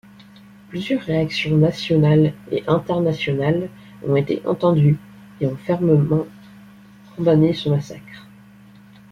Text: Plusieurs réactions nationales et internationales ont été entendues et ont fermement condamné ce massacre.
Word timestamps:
Plusieurs 0.69 1.01
réactions 1.03 1.55
nationales 1.59 2.33
et 2.49 2.63
internationales 2.65 3.69
ont 4.03 4.15
été 4.15 4.41
entendues 4.47 4.97
et 5.39 5.45
ont 5.45 5.57
fermement 5.57 6.25
condamné 7.15 7.53
ce 7.53 7.69
massacre. 7.69 8.25